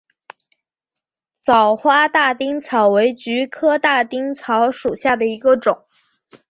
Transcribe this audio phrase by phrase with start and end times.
[1.37, 5.85] 早花大丁草为菊科大丁草属下的一个种。